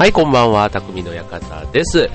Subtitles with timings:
[0.00, 2.08] はい、こんばんは、匠の館です。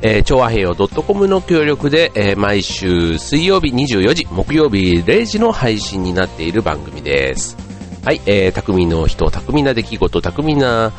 [0.00, 7.54] えー、調和平洋 .com の協力で、えー毎週水曜日24時、木曜日0時の配信になっている番組です。
[8.02, 10.90] はい、えー、匠の人、匠な出来事、匠な、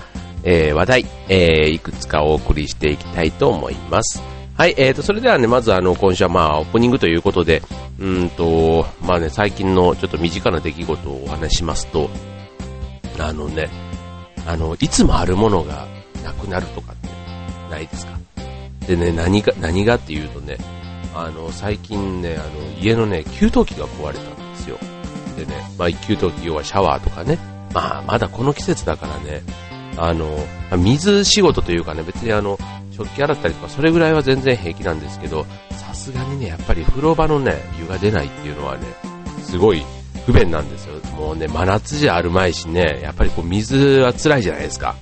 [0.44, 4.22] えー話題、えーいくつかお送りしていきたいと思います。
[4.56, 7.64] はい、えーと、それではね、まずあの、今週はまあ、オープニングということで、
[7.98, 12.08] うんと、まあね、最近のちょっと身近な出来事をお話しますと、
[13.18, 13.68] あのね、
[14.46, 15.88] あの、いつもあるものが
[16.24, 17.08] なくなるとかって
[17.70, 18.14] ないですか？
[18.88, 20.58] でね、何が、何がっていうとね、
[21.14, 24.78] あの、最近ね、あの、家のね、給湯器が壊れたんですよ。
[25.38, 27.38] でね、まあ、給湯器要はシャワーとかね、
[27.74, 29.42] まあ、まだこの季節だからね、
[29.98, 30.38] あの、
[30.78, 32.58] 水仕事というかね、別にあの、
[32.92, 38.86] 食器洗ったりとか、それぐらいは全然平気なんですけど、さすがにね、やっぱり風呂場のね、湯が出ないっていうのはね、
[39.44, 39.84] すごい
[40.26, 40.96] 不便なんですよ。
[41.16, 44.96] もうね、真夏じゃあるまいしね、やっぱりこう水は辛いじゃないですか。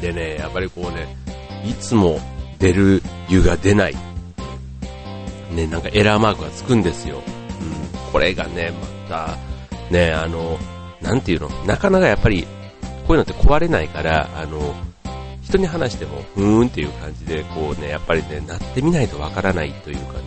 [0.00, 1.16] でね、やっぱりこうね、
[1.64, 2.20] いつも
[2.58, 3.96] 出る湯が出ない。
[5.52, 7.16] ね、なんかエラーマークがつくんですよ。
[7.16, 8.72] うん、これがね、
[9.08, 9.36] また、
[9.90, 10.58] ね、あの、
[11.02, 12.48] なんていうの、なかなかやっぱり、こ
[13.08, 14.74] ういうのって壊れないから、あの、
[15.42, 20.18] 人に話しても、ふーんっていう感じで、こうね、やっぱりね、なってみないとわからないというか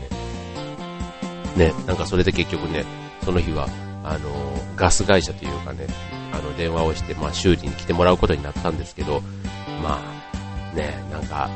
[1.55, 2.83] ね、ね、なんかそれで結局ね、
[3.23, 3.67] その日は、
[4.03, 4.29] あの、
[4.75, 5.87] ガス会社というかね、
[6.33, 9.21] あの、電話をして、まあ、修理に来てもらうことになったんですけど、
[9.83, 11.49] まあ、ね、なんか、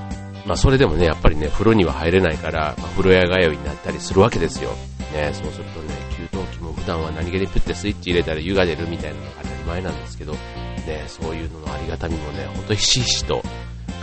[0.46, 4.72] まあ、それでもね、やっぱりね、風呂には入れないから、まあ、風呂屋通いになったりするわけですよ。
[5.14, 13.42] ね、そうするとね、給湯器も普段は何気にプッてスイッチ入れたら湯が出るみたいなのが当たり前なんですけど、ね、そういうののありがたみもね、ほんとひしひしと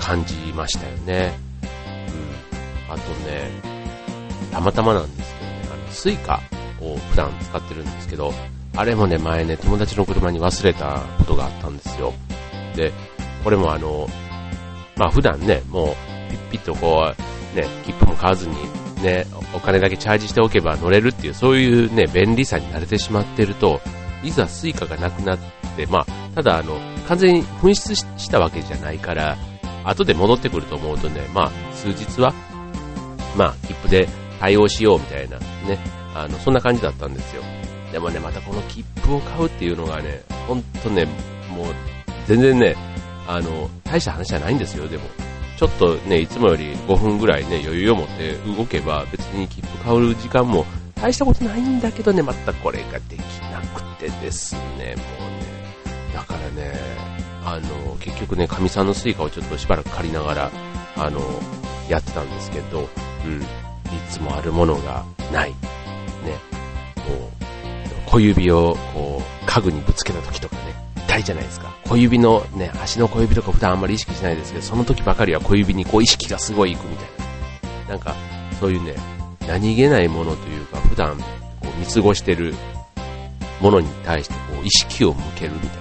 [0.01, 1.33] 感じましたよね。
[2.89, 2.95] うん。
[2.95, 3.51] あとね、
[4.51, 6.41] たまたまなんですけどね、あの、スイカ
[6.81, 8.33] を普段使ってるんですけど、
[8.77, 12.13] あれもね、前ね、友達の車に忘れたことがあったんですよ。
[12.75, 12.93] で、
[13.45, 14.09] これもあの、
[14.97, 15.95] まあ普段ね、も
[16.29, 17.13] う、ピッピッとこ
[17.55, 18.57] う、ね、切符も買わずに、
[19.03, 23.81] ね、お金だけチャージしておけば乗れるっていう、そういうね、便利さに慣れてしまってると、
[24.25, 25.39] いざスイカがなくなっ
[25.77, 29.37] て、まあ、ただあの、完全に紛失したわけじゃないから、
[29.85, 32.33] 後で戻ってくると思うとね、まあ、数日は、
[33.37, 34.09] まあ、切符で
[34.41, 35.79] 対応しようみたいな、ね、
[36.15, 37.43] あの、そんな感じだったんですよ。
[37.93, 41.05] でもね、またこの切符を買うっていうのがね、ほんとね、
[41.51, 41.67] もう、
[42.27, 42.77] 全然ね、
[43.27, 45.05] あの、大した話じゃないんですよ、でも。
[45.57, 53.21] ちょっとね、いつもより5分ぐらいね、余裕を持って動けば、別に切符買う時間も大したことないんだけどね、またこれができ
[53.53, 54.97] なくてですね、もうね、
[56.13, 56.73] だからね、
[57.45, 60.51] あの、結局ね、カミさんのスイカをちょっとしばらく借りながら、
[60.97, 61.21] あの、
[61.89, 62.89] やってたんですけど、
[63.27, 63.47] うん、い
[64.11, 65.51] つもあるものがない。
[65.51, 65.57] ね、
[66.97, 67.31] こ
[68.07, 70.75] う、小指をこう、家具にぶつけた時とかね、
[71.15, 71.75] 痛いじゃないですか。
[71.89, 77.09] 小指のね、足の小指とか普段あんまり意識しないですけど、その時ばかりは小指にこう意識がすごいいくみたい
[77.87, 77.91] な。
[77.91, 78.15] なんか、
[78.59, 78.95] そういうね、
[79.47, 81.25] 何気ないものというか、普段こ
[81.63, 82.55] う見過ごしてる
[83.61, 85.79] ものに対してこう意識を向けるみたいなね。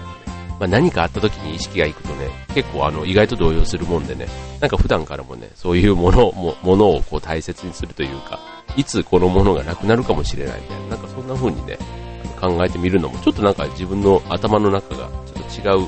[0.60, 4.28] まあ、何かあった時に意識がいくとね、結構あの意外と動揺するもんでね、
[4.60, 8.40] なんか普段からもね、そういうものもものをこう大切にするというか、
[8.76, 11.78] いつこのものがなくなるかもしれないみたいな、なんかそんな風にね、
[12.40, 15.10] 考えてみるのも、ちょっとなんか自分の頭の中が
[15.58, 15.86] 違う、あの、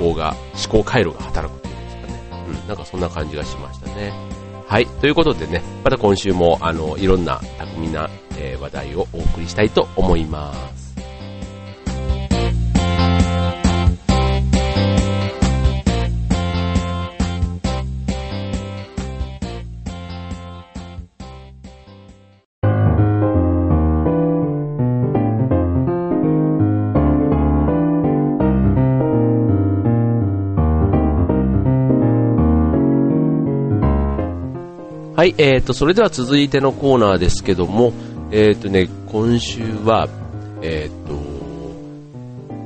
[0.00, 2.20] 思考が、思考回路が働くというんですかね。
[2.48, 4.12] うん、なんかそんな感じがしましたね。
[4.66, 4.86] はい。
[4.86, 10.85] ということでね、また今週も、あの、いろんな巧みな、えー話題をお送りしたいと思います。
[35.16, 37.94] はい、えーと、それでは続いてのコーナーですけども、
[38.30, 40.10] えーとね、今週は、
[40.60, 41.14] えーと、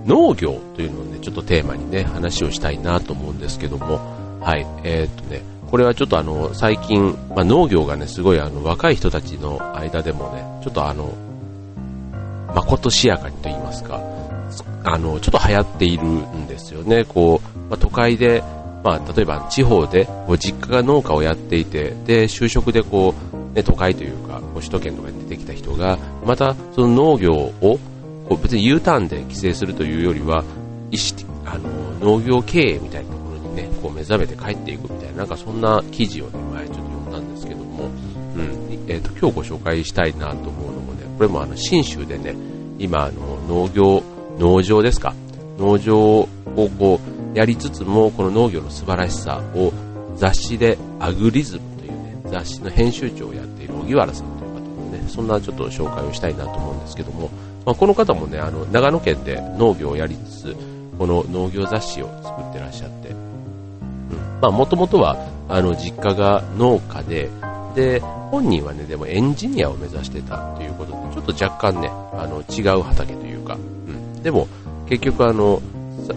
[0.04, 11.14] 農業というのをね、ちょっとテーマにね、話をしたいなと思うんですけども、はい、えーとね、これはちょっとあの、最近、まあ、農業がね、すごいあの、若い人たちの間でもね、ちょっとあの、
[12.52, 14.00] まことしやかにと言いますか、
[14.82, 17.04] あの、ちょっと流行っているんですよね。
[17.04, 18.42] こう、まあ、都会で、
[18.82, 27.78] まあ、例えば地方でこう実家が農家をやっていて、で、就職でこう、ね、都会というか、首都圏とかに出てきた人が、またその農業を、
[28.28, 30.44] こう別に U ターンで規制するというよりは、
[30.90, 37.84] 意識、あの、農業経営みたいなところにね、こう目覚めて帰っていくみたいな、なんかそんな記事をね、前ちょっと読んだんですけども、
[38.36, 42.34] うん、えっ、と、今日ご紹介したいなと思うのもね、これもあの、新州でね、
[42.78, 44.02] 今あの、農業、
[44.38, 45.14] 農場ですか。
[45.58, 46.28] 農場を
[46.78, 49.72] こう、やりつつも、この農業の素晴らしさを
[50.16, 57.30] 雑誌でアグリズムというね、雑誌の編集長をやっている荻原さんという方のね、そんなちょっと紹介をしたいなと思うんですけども、
[57.64, 60.56] まあ、この方もね、あの、長野県で農業をやりつつ、
[60.98, 63.16] この農業雑誌を作ってらっしゃって、うん。
[64.40, 65.16] まあ、もともとは、
[65.48, 67.30] あの、実家が農家で、
[67.74, 68.00] で、
[68.30, 74.22] 本人はね、でもエンジニアを目指してたということで、ちょっと若干ね、あの、違う畑というか、うん。
[74.22, 74.48] でも、
[74.88, 75.60] 結局あの、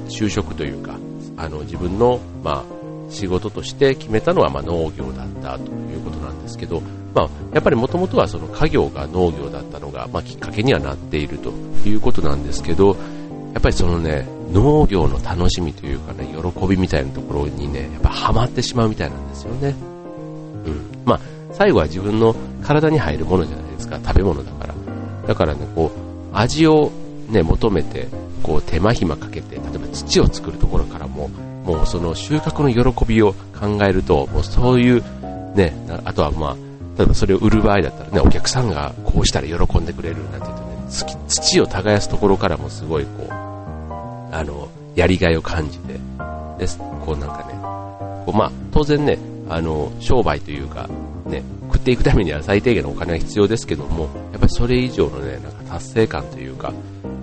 [0.07, 0.95] 就職というか、
[1.38, 6.81] あの、自分の、まあ、仕事として決めたのは、まあ、農業だったということなんですけど、
[7.13, 11.51] まあ、やっぱりもともとはその家業が農業だったのが、まあ、きっかけにはなっていると
[11.88, 12.95] いうことなんですけど、
[13.53, 19.75] やっぱりそのね、農業の楽しみというかね、喜びみたいなところにね、やっぱハマってしまうみたいなんですよね。
[20.65, 20.81] うん。
[21.06, 21.19] まあ、
[21.51, 24.74] 最後は自分の体に入るものじゃないですか、食べ物だから。
[25.27, 26.91] だからね、こう、味を
[27.33, 28.07] ね、求めて、
[28.41, 31.30] こう、手間暇かけて、例えば土を作るところからも、
[31.65, 35.03] もうその収穫の喜びを考えると、もうそういう、
[35.56, 35.74] ね、
[36.06, 36.56] あとはまあ、
[36.97, 46.00] 例えばそれを売る場合だったらね、お客さんがこうしたら喜んでくれるなんて言うとね、土を耕すところからもすごいこう、あの、やりがいを感じて、
[46.59, 47.53] です、こうなんかね、
[48.25, 49.18] こうまあ、当然ね、
[49.50, 50.88] あの、商売というか、
[51.25, 56.74] ね、食っていくためには最低限のお金が必要ですけども、やっぱりそれ以上のね、なんか達成感というか、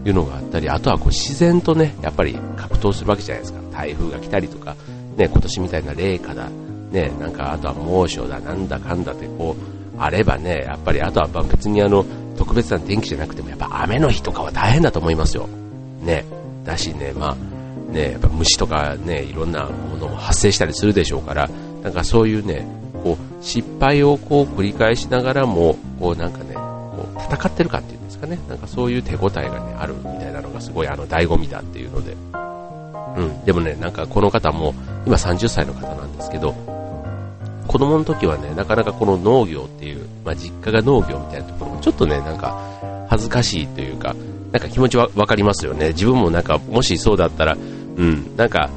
[0.05, 3.61] いうのがあったり、あとはこう自然とね、やっぱり格闘するわけじゃないですか。
[3.73, 4.76] 台風が来たりとか、
[5.17, 6.49] ね、今年みたいな冷夏だ、
[6.91, 12.05] ね、なんかあとは猛暑だ、なんだかんだってこう、あればね、やっぱりあとは別にあの、
[12.37, 15.47] 特別な天気じゃなくてもやっぱ雨の日とかは大変だと思いますよ。
[16.03, 16.25] ね。
[16.64, 21.50] だしね、まあ、ね、やっぱ虫とかね、いろんなものも発生したりするでしょうから、
[21.82, 22.67] なんかそういうね、
[23.03, 32.17] こう、失敗をこう繰り返しながらも、こうなんかね、こう、戦ってるかっていうかね、なんかそういう手応えがね、あるみたいなのがすごいあの、醍醐味だっていうので、
[33.17, 34.75] うん、でもね、なんかこの方も、
[35.06, 36.55] 今30歳の方なんですけど、
[37.67, 44.14] 子供の時はね、なかなかこの農業っていう、まあ、実家が農業みたいなところもちょっとね、なんか恥ずかしいというか、
[44.52, 45.88] なんか気持ちはわかりますよね。
[45.88, 47.56] 自分もなんか、もしそうだったら、
[47.96, 48.69] うん、なんか、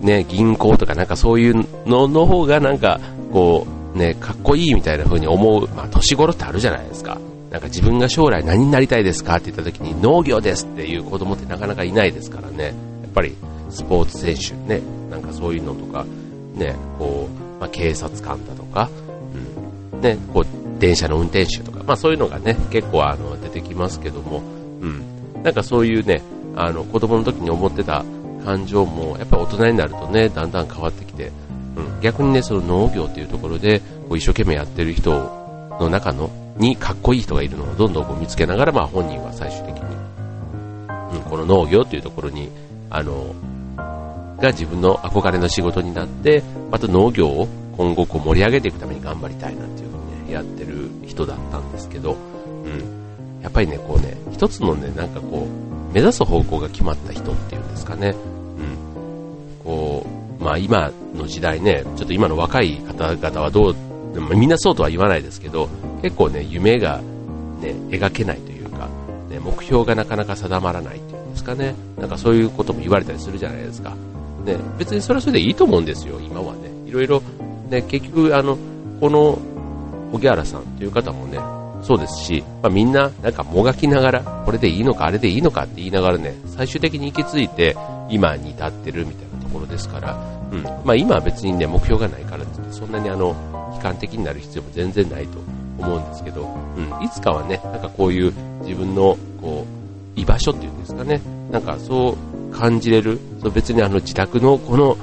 [0.00, 1.54] ね、銀行とかなんかそういう
[1.86, 2.98] のの方がなんか、
[3.32, 7.18] こう、ね、かっこいいみたいな風に思う、まあ、年頃ってあるじゃないですか。
[7.52, 12.64] なんか自分が将来何になりたいですかって言った時に農業ですっていう子供ってなかなかいないですからね。
[12.64, 12.74] やっ
[13.14, 13.36] ぱり
[13.68, 16.06] スポーツ選手ね、なんかそういうのとか、
[16.54, 18.88] ね、こう、まあ、警察官だとか、
[19.92, 24.42] うん、ね、こう、電車の運転手とか、まあそういうのがね、結構あの、出てきますけども、
[24.80, 25.02] うん、
[25.42, 26.22] なんかそういうね、
[26.56, 28.02] あの、子供の時に思ってた
[28.46, 31.30] 感情も、やっぱ大人になるとね、だんだん変わってきて、
[31.76, 35.12] うん、逆にね、その農業っていうところで、こう一生懸命やってる人
[35.78, 39.82] の中の、にかっこいい人がいるのをどんどんこう見つけながら、まあ本人は最終的に、
[41.16, 42.50] うん、この農業っていうところに、
[42.90, 43.34] あの、
[44.42, 52.16] が自分の憧れの仕事になって、また農業を今後こう盛り上げていくために頑張りたいなんていうふうにね、やってる人だったんですけど、
[52.64, 53.42] うん。
[53.42, 58.14] やっぱりね、こうね、一つのね、なんかこう、目指す方向が決まった人っていうんですかね、
[58.58, 59.64] うん。
[59.64, 60.06] こ
[60.40, 63.76] う、まあ今の時代ね、ちょっと今の若い方々はどう、
[64.20, 65.68] みんなそうとは言わないですけど、
[66.02, 67.00] 結構ね、夢が
[67.60, 68.88] ね、描けないというか、
[69.30, 73.94] ね、目標がなかなか定まらないっていうんですかね、なんかそういうことも言われたりするじゃないですか。
[74.44, 76.70] ね、別にそれはそれでいいと思うんですよ、今はね。
[76.86, 77.22] いろいろ、
[77.70, 78.58] ね、結局、あの、
[79.00, 79.38] この、
[80.12, 81.38] 荻原さんという方もね、
[81.82, 87.76] そうですし、まあ、みんな、なんかもがきながら、これでいいのか、あれでいいのかって言いながらね、最終的に行き着いて、
[88.10, 90.16] 今に至ってるみたいなところですから、
[90.52, 90.62] うん。
[90.62, 93.34] まあ今は別にね、目標がないからってそんなにあの、
[93.82, 95.38] 観的になる必要も全然ないと
[95.78, 97.04] 思うんですけど、うん。
[97.04, 99.66] いつかはね、なんかこういう自分の、こ
[100.16, 101.20] う、居場所っていうんですかね、
[101.50, 102.16] なんかそ
[102.50, 104.96] う感じれる、そう別にあの自宅のこの、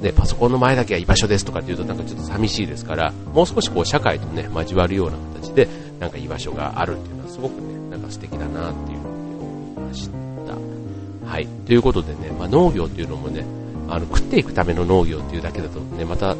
[0.00, 5.68] ね、パソコンの前だけは居場所ですとかっていうとなんかちょっと寂しいですから、もう少しこう社会とね、交わるような形で、
[6.00, 10.14] なんか居場所があるっていうのはすごくね、なんか素敵だなっていうふうに思いました。
[11.26, 11.48] はい。
[11.66, 13.44] ということでね、まあ、農業っていうのもね、
[13.88, 16.36] あの、食っていくための農業っていうだけだとね、また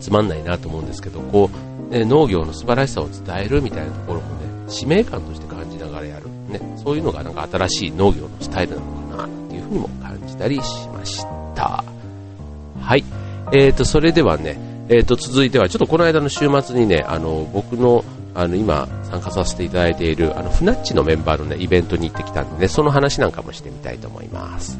[0.00, 1.50] つまんないなと思うんですけど、こ
[1.90, 6.26] う、ね、農業の素晴らしさを伝えるみたいなところもね、使命感として感じながらやる。
[6.48, 11.24] ね、そういうのがなんか新しい農業のスタイルなのかなというふうにも感じたりしまし
[11.54, 11.84] た。
[12.80, 13.04] はい。
[13.52, 24.78] えーと、それではね、えーと、続いては、ちょっとこの間の週末にね、あの、僕の、あの、今、参加させていただいている、あの、フナッチのメンバーのね、イベントに行ってきたんでね、その話なんかもしてみたいと思います。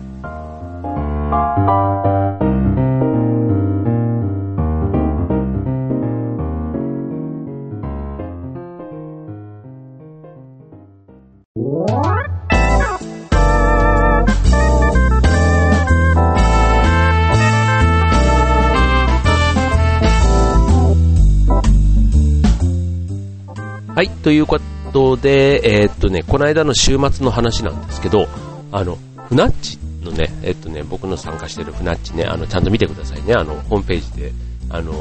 [23.98, 24.60] はい、というこ
[24.92, 28.28] とで、えー、っとね、この間の週末の話なんですけど、
[28.70, 28.96] あの、
[29.28, 34.32] フナッチのね、えっとね、僕の参加してるフナッチね、あの、ちゃんと見てくださいね、あの、ホームページで、
[34.70, 34.92] あの、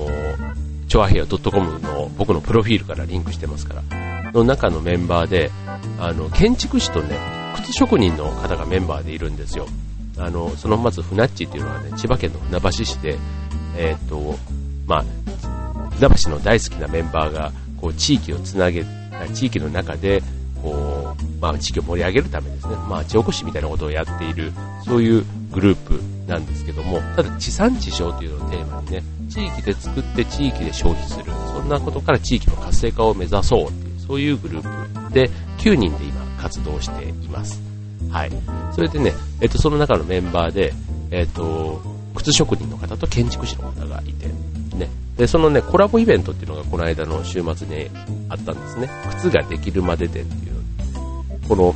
[0.88, 5.52] チョアヘア .com の僕のプロフィールからリンクしてますから、の中のメンバーで、
[6.00, 7.20] あの、建築士とね、
[7.58, 9.68] 靴職人の方がメンバーでいるんですよ。
[10.18, 13.16] あの、そのまずフナッチっていうのはね、千葉県の船橋市で、
[13.78, 14.40] えっと、
[14.88, 15.06] まあ、
[15.98, 18.86] 船橋の大好きなメンバーが、こう地域をつなげ、
[19.34, 20.22] 地域の中で、
[20.62, 24.52] こう、まあ地域を盛り上げるためですね、まあ地おこしみたいなことをやっている、
[24.86, 35.30] そういうグループなんですけども、ただ地産地消というのをテーマにね、地域で作って地域で消費する、そんなことから地域の活性化を目指そうっていう、そういうグループで
[35.60, 37.62] 9人で今活動しています。
[38.10, 38.32] はい。
[38.74, 40.74] それでね、えっと、その中のメンバーで、
[41.12, 41.82] えっと、
[42.16, 44.28] 靴職人の方と建築士の方がいて、
[45.18, 47.90] で、そのね、コラボイベントっていうのがこの間の週末に
[48.30, 48.90] あったんですね。
[49.18, 51.48] 靴ができるまででっていう。
[51.48, 51.76] この、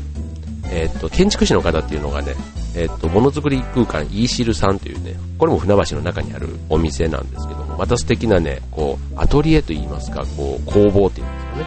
[0.71, 2.35] えっ、と、建築士の方っていうのがね、
[2.75, 11.65] えっ、と、ものづくり空間イーシルさんというね、これも船橋の中にあるお店なんですけども、また素敵なね、こう、アトリエといいますか、こう、工房っていうんですかね。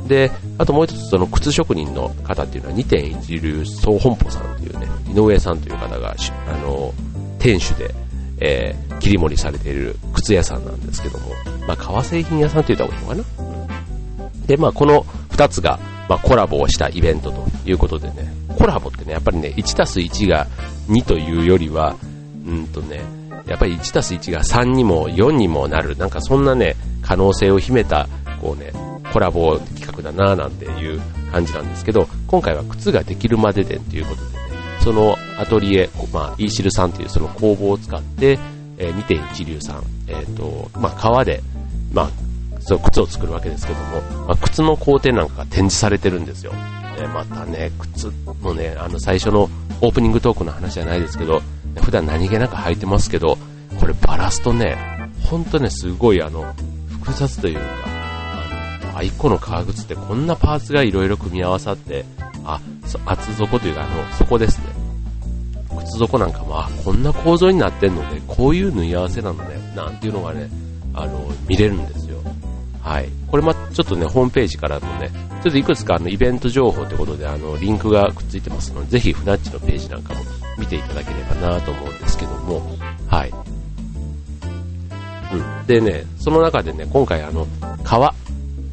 [0.00, 0.08] うん。
[0.08, 6.14] で、あともう一つその靴職人の方っていうのは2.1流総本舗さんっていうね、井上さんという方が、
[6.48, 6.94] あの、
[7.38, 7.94] 店主で、
[8.40, 11.26] えー、切り盛りされている靴屋さんなんですけども、
[11.66, 14.46] まあ、革製品屋さんと言った方がいいのかな。
[14.46, 20.46] で、まあ、この2つが、まあ、コラボをしたイベントということでね、コラボってね、やっぱりね、1たす1が
[20.88, 21.96] 2というよりは、
[22.46, 23.00] うんとね、
[23.46, 28.08] やっぱり1たす1が3にも4にもなる、なんかそんなね、可能性を秘めた、
[28.40, 28.72] こうね、
[29.12, 34.41] コラボ企画だななんていう感じなんですけど、今回は靴ができるまででということで、
[34.82, 38.38] そのアトリエ、まあ、イーシルさんというその工房を使って、
[38.78, 41.40] えー、2.1流さん、えっ、ー、と、まあ、革で、
[41.92, 42.10] まあ、
[42.60, 46.52] そう、靴を作るわけですけども、まあ、靴の工程なんかが展示されてるんですよ。
[46.98, 48.12] で、またね、靴
[48.42, 49.48] のね、あの、最初の
[49.80, 51.42] オープニングトークの話じゃないですけど、
[51.80, 53.38] 普段何気なく履いてますけど、
[53.78, 54.76] これバラすとね、
[55.24, 56.54] ほんとね、すごいあの、
[56.88, 62.04] 複雑というか、あの、あ、1個の革靴ってこんなパーツが色々組み合わさって、
[62.44, 62.60] あ、
[63.06, 64.71] 厚底というか、あの、底ですね。
[65.84, 70.48] 靴底なんかも、あ、こんな構造になってんので、こういう縫い合わせなのね、なんていうのがね、
[70.94, 72.18] あの、見れるんですよ。
[72.82, 73.08] はい。
[73.28, 75.10] これま、ちょっとね、ホームページからもね、
[75.42, 80.20] ちょっといくつかあの、イベント情報ということで、あの、リンクがくっついてますので、ぜひ、フナッチのページなんかも
[80.58, 82.62] 見ていただければなと思うんですけども、
[83.08, 83.32] はい。
[85.32, 85.66] うん。
[85.66, 87.46] でね、その中でね、今回あの、
[87.84, 88.14] 革、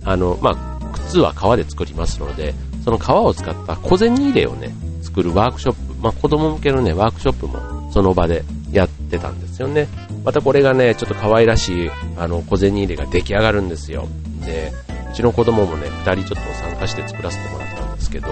[0.04, 9.88] あの、まあ、靴は革で作りますので、その革を使った小銭入れをね、作るワークショップ、まあ、子供向けのね、ワークショップもその場でやってたんですよね。
[10.24, 14.08] またこれがね、ちょっと可愛らしい、あの、小銭入れが出来上がるんですよ。
[14.46, 14.72] で、
[15.12, 18.28] うちの子供もね、二人ちょっと参加して作らせてもらったんですけど、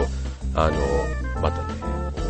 [0.54, 1.74] あの、またね、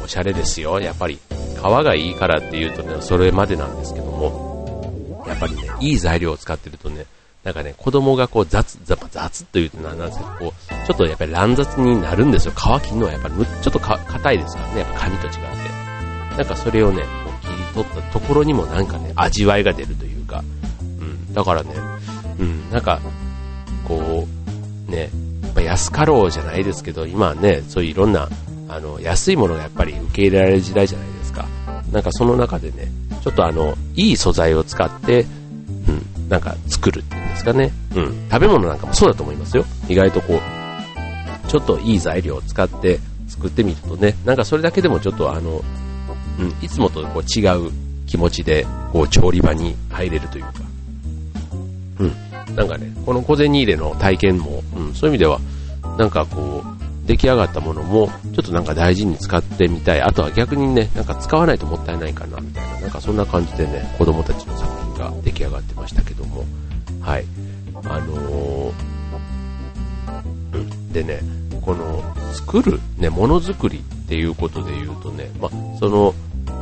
[0.03, 0.79] おしゃれですよ。
[0.79, 1.19] やっぱり、
[1.57, 7.05] 皮がいいからっていうとね、それまでなんですけども、やっぱりね、いい材料を使ってるとね、
[7.47, 12.51] なんかね、子供がこう雑、雑というとなんですけど、こう、ちょっとやっぱり乱雑になるんですよ。
[12.51, 15.39] 皮切るのはやっぱりちょっと硬いですからね、やっぱ紙と違って。
[16.35, 17.07] なんかそれをね、こ
[17.41, 20.43] う切り取ったところにもなんかね、味わいが出るというか、
[20.81, 21.73] うん、だからね、
[22.37, 22.99] うん、なんか、
[23.87, 24.27] こ
[24.89, 25.09] う、ね、
[25.43, 28.27] やっぱ安かろうじゃないですけど、今はね、そういういろんな、
[28.67, 31.45] あの、安いものがやっぱり受け入れられる時代じゃないですか。
[31.93, 32.91] なんかその中でね、
[33.23, 35.25] ちょっとあの、いい素材を使って、
[36.29, 37.71] なんか作るっていうんですかね。
[37.95, 38.27] うん。
[38.29, 39.65] 食べ物なんかもそうだと思いますよ。
[39.87, 45.63] 意外とこう、ちょっといい材料を使って作ってみるとね、なんかそれだけでもちょっとあの、
[46.39, 47.71] うん、いつもとこう違う
[48.05, 50.51] 気持ちで、こう調理場に入れるというか。
[51.99, 52.55] うん。
[52.55, 55.39] なんかね、この小銭入れの体験も、うん、そういう意味では、
[55.97, 60.01] なんかこう、出来上がったものも、ちょっとなんか大事に使ってみたい。
[60.01, 64.76] あとは逆にね、なんか使わないともったいないかな、みたいな、なんかそんな感じでね、子供たちの作品
[65.09, 66.45] が出来上がってましたけども、
[67.01, 67.25] はい。
[67.85, 68.73] あのー、
[70.53, 70.93] うん。
[70.93, 71.21] でね、
[71.61, 75.49] この、作る、ね、ものづくりっていうことで言うとね、ま、
[75.79, 76.13] その、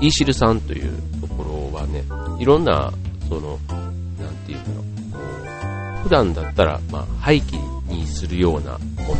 [0.02, 2.04] イーシルさんというところはね、
[2.40, 2.92] いろんな、
[3.30, 3.60] その、
[4.20, 5.20] なんていうんだろう、こ
[6.00, 9.16] う、普段だったら、ま、廃棄にするようなも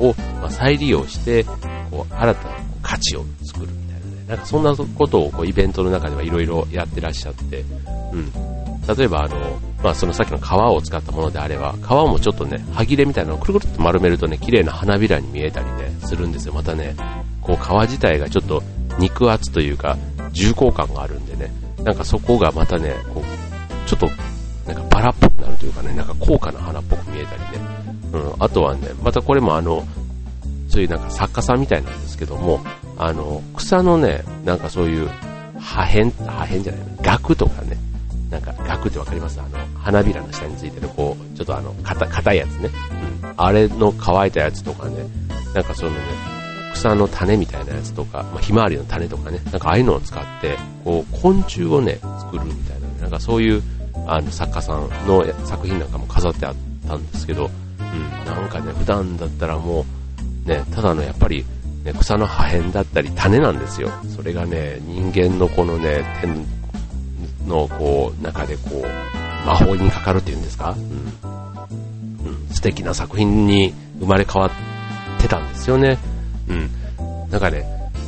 [0.00, 1.44] のを、ま、再利用して、
[1.90, 7.64] こう、新たな価値を作るみたいなね、なんかそんなことをこうイベントの中ではいろいろやってらっしゃって、
[8.12, 8.59] うん。
[8.88, 9.36] 例えばあの、
[9.82, 16.54] まあ、そのさっきの皮を使ったものであれば、皮もちょっとね、歯切れみたいなのをくるくるっと丸めるとね、綺麗な花びらに見えたりね、するんですよ。
[16.54, 16.94] またね、
[17.40, 18.62] こう皮自体がちょっと
[18.98, 19.96] 肉厚というか、
[20.32, 24.10] 重厚感があるんでね、なんかそこがまたね、こう、ちょっと、
[24.66, 27.48] なんかバラっぽくなるというかね、なんか高価な花っぽく見えたりね、
[28.12, 29.86] うん、あとはね、またこれもあの、
[30.68, 32.60] そういうなんか作家さんみたいなんですけども、
[32.96, 35.08] あの、草のね、なんかそういう
[35.58, 37.76] 破片、破片じゃない、額とかね、
[38.30, 39.40] なんか額ってわかります？
[39.40, 42.70] あの、花びらの下についてる、こう、ちょっとあの、硬いやつね。
[43.22, 43.34] うん。
[43.36, 45.04] あれの乾いたやつとかね、
[45.54, 45.96] なんかそのね、
[46.72, 53.62] 草の種みたいなやつとか、まあ、ひまわりの種とかね、なんかああいうのを使って、こう、昆虫をね、作るみたいな、ね、なんかそういう、
[54.06, 56.54] あの、作家さんの作品なんかも飾ってあっ
[56.86, 59.84] たんですけど、うん、なんかね、普段だったらも
[60.44, 61.44] う、ね、ただのやっぱり、
[61.84, 63.90] ね、草の破片だったり種なんですよ。
[64.14, 66.46] それがね、人間のこのね、天
[67.46, 75.98] のこう、中でこう、魔法にかかるっていうんですか、うん、うん、素敵な作品に生まれ変わってたんですよね。
[76.48, 76.70] うん。
[77.30, 77.64] なんかね、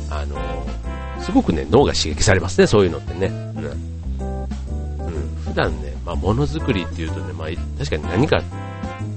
[0.09, 0.37] あの
[1.23, 3.27] すごくね、脳が刺激されますね、そういうのってね。
[3.27, 3.65] うん。
[3.65, 7.47] うん、普段ね、まあ、ものづくりっていうとね、まあ、
[7.79, 8.41] 確かに何か、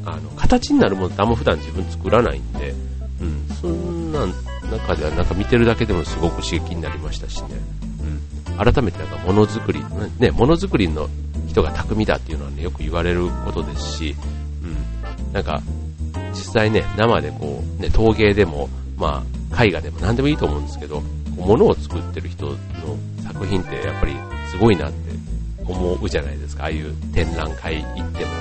[0.04, 2.74] あの、形になるものってあんま普段自分作らないんで、
[3.20, 4.26] うん、そんな
[4.70, 7.48] 中ではなんか見てるだけでもすごく刺激になりましたしね。
[8.00, 8.35] うん。
[8.56, 9.80] 改めてなんかものづくり、
[10.18, 11.08] ね、ものづくりの
[11.46, 14.16] 人が巧みだっていうのはね、よく言われることですし、
[14.62, 15.32] うん。
[15.32, 15.62] なんか、
[16.32, 21.02] 実際ね、生でこう、ね、陶芸でも、まあ、絵画でも何でもいいと思うんですけど、
[21.36, 22.56] 物を作ってる人の
[23.22, 24.14] 作品ってやっぱり
[24.50, 25.10] すごいなって
[25.64, 26.64] 思うじゃないですか。
[26.64, 28.32] ああいう展覧会行っても、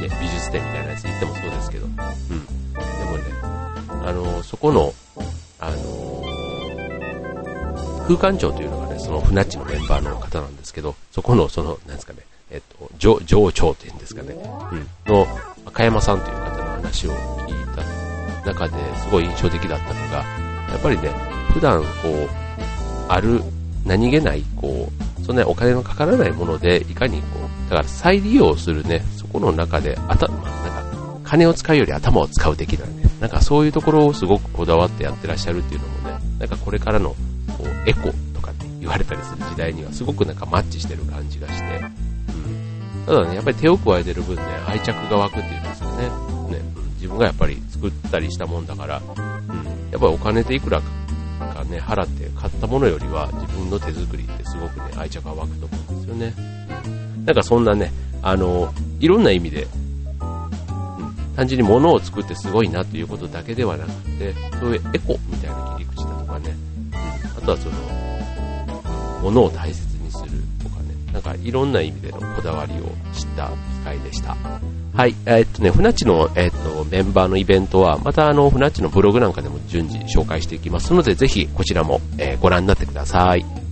[0.00, 1.86] ね、美術展みたいなやつ行ってもそうですけど。
[1.86, 1.92] うん。
[1.94, 3.24] でもね、
[4.06, 4.92] あの、そこの、
[5.60, 5.76] あの、
[8.06, 12.20] 空間長というのがね、その船っちのメンバーの方なんですけど、そこの、その、なんですかね、
[12.50, 14.34] えっと、上、上長っていうんですかね、
[14.72, 15.26] うん、の、
[15.64, 17.12] 赤山さんという方の話を
[17.46, 17.54] 聞い
[18.44, 20.24] た中ですごい印象的だったのが、
[20.70, 21.10] やっぱりね、
[21.52, 22.28] 普段こう、
[23.08, 23.42] ある、
[23.84, 24.88] 何気ない、こ
[25.20, 37.16] う、そんなお金のかからないもので、いかにこう、だから再利用するね、そこの中で、あた、まあ、なんか、金を使うより頭を使う的なね、なんかそういうところをすごくこだわってやってらっしゃるっていうのもね、なんかこれからの、
[37.86, 41.84] エコとかって言われたりする時代にはすごくなんかマッチしてる感じがして、
[42.28, 43.06] うん。
[43.06, 46.08] ただね、やっぱり手を加えてる分ね、愛着が湧くっていうんですよね。
[46.58, 46.62] ね、
[46.94, 49.90] 自分がやっぱり作ったりしたもんだから、うん。
[49.90, 50.80] やっぱりお金でいくら
[51.54, 56.34] かね、払って買ったものよりは自分の手作りってすごくね、愛着が湧くと思うんですよね。
[57.24, 57.92] なんかそんなね、
[58.22, 59.66] あの、いろんな意味で、
[61.36, 65.93] 単純に物を作ってすごいなということだけではなくて、そういうエコみたいな切り口、
[67.44, 67.74] とはその、
[69.22, 70.30] 物を大切にする
[70.62, 73.54] とかね、なんかいろんな意味でのこだわりを知った機
[73.84, 74.36] 会でした。
[74.94, 83.63] はい、えー、っとね、船地の、えー、っと、メンバーのイベントは、またあの、船地のブログなんかでも順次紹介していきますので、ぜひこちらも、えー、ご覧になってください。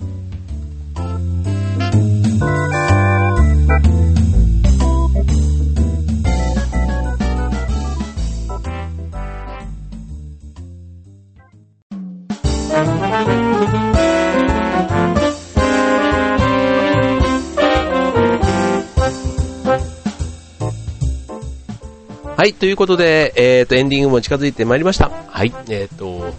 [22.42, 25.10] はい、ということで、えっ、ー、と、エンディングも近づいてまいりました。
[25.28, 26.34] はい、えっ、ー、と、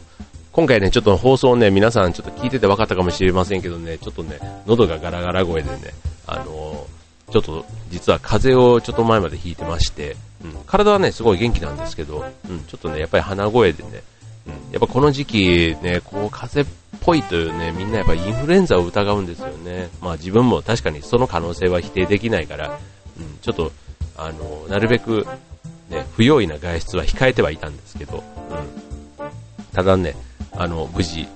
[0.52, 5.94] 今回ね、ちょっと放送ね、皆さんちょっと聞いてて分かったかもしれませんけどね、ちょっとね、喉がガラガラ声でね、
[6.28, 14.04] あのー、ちょっと、実は風邪をちょっと前までひいてまして、うん、体はね、すごい元気なんですけど、うん、ちょっとね、やっぱり鼻声でね、
[14.72, 16.64] やっぱこの時期ね、こう、風邪
[16.98, 19.90] っぽいというね、みんなやっぱインフルエンザを疑うんですよね。
[20.02, 22.80] まあ自分も確かにその可能性は否定できないから、
[23.18, 23.72] うん、ちょっと、
[24.18, 25.26] あの、なるべく
[25.90, 28.24] ね、不用意な外出は控えてはいたんですけど、うん。
[29.74, 30.16] ただね、
[30.52, 31.28] あの、無事、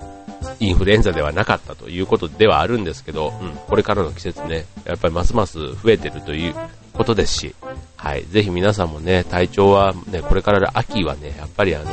[0.60, 6.54] インフルエンザではなかったということではあるんですけど、うん、これからの季節ね、やっぱりますます増えてるという
[6.92, 7.54] ことですし、
[7.96, 11.90] はい、ぜひ皆さんもね、体調はね、これからの秋はね、やっぱりあの、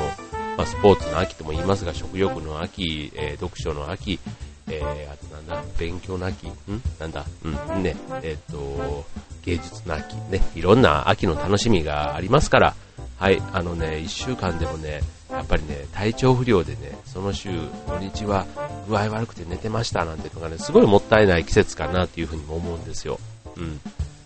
[0.57, 4.19] まあ、スポーツの秋とも言いますが、食欲の秋、えー、読書の秋、
[4.67, 6.53] えー、あとなんだ、勉強の秋、ん？
[6.99, 9.05] なんだ、うん、ね、えっ、と、
[9.43, 12.75] 芸術の秋、ね、いろんな秋の楽しみがありますから、
[13.17, 17.49] はい、あのね、一週間でもね、やっぱりね、体調不良でね、その週、
[17.87, 18.45] 土日は
[18.87, 23.19] 具合悪くて寝てましたなんていうのがね、すごいもったいない季節かなっていうふうにも思うんですよ。
[23.57, 23.79] うん。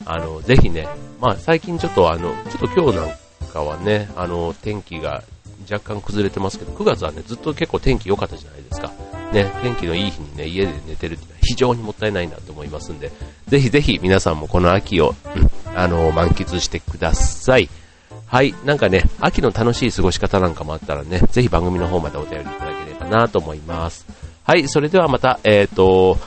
[0.06, 0.88] あの、ぜひね、
[1.20, 3.10] まあ最近ちょっとあの、ちょっと今日なん
[3.52, 5.24] かはね、あの、天気が
[5.72, 8.92] 若干崩れてますけど、9月はね、ずっと結構天気良かったじゃないですか。
[9.32, 13.12] ね、天気のいい日にね、家で寝てるってのは非常にもったいないなと思いますんで、
[13.48, 15.16] ぜひぜひ皆さんもこの秋を、
[15.76, 17.70] あの、満喫してください。
[18.26, 24.06] はい、なんかね、秋の楽しい過ごし方なんかもあったらね、ぜひ番組の方までお便りいただければなと思います。
[24.44, 26.18] はい、それではまた、えっ、ー、と、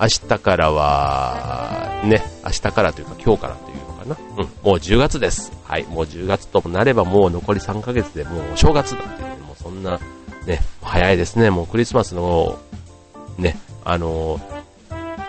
[0.00, 4.16] 明日からは、ね、明日からというか今日からというかな。
[4.36, 5.52] うん、もう10月です。
[5.64, 9.98] はい、もう10月ともなればもう残り3ヶ月でもうお正月だっていう、もうそんな、
[10.46, 11.50] ね、早いですね。
[11.50, 12.58] もうクリスマスの、
[13.38, 14.40] ね、あの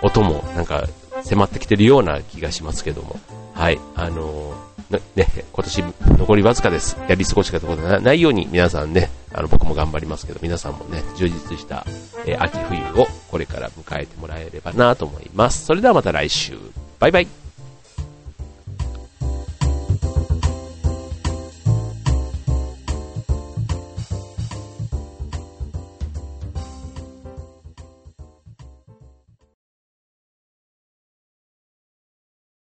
[0.01, 0.87] 音もなんか
[1.23, 3.19] 迫ってきてるような気がしますけども。
[3.53, 4.53] はい、あの
[5.15, 5.83] ね、今年
[6.17, 6.97] 残りわずかです。
[7.07, 11.85] やり過ごし方ことないように皆さんね、あの僕も頑張りますけど、皆さんもね、充実した、
[12.25, 15.65] え、秋冬をこれから迎えてもらえればなと思います。
[15.65, 16.57] それではまた来週。
[16.99, 17.42] バイバイ。